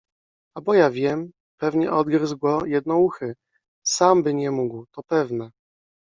-A 0.57 0.61
bo 0.61 0.73
ja 0.75 0.89
wiem. 0.91 1.31
Pewnie 1.59 1.91
odgryzł 1.91 2.37
go 2.37 2.65
Jednouchy. 2.65 3.35
Sam 3.83 4.23
by 4.23 4.33
nie 4.33 4.51
mógł, 4.51 4.85
to 4.91 5.03
pewne. 5.03 5.51